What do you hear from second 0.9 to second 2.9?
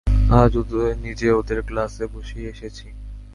নিজে ওদের ক্লাসে বসিয়ে এসেছি।